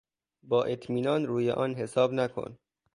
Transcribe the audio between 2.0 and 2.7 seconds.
نکن.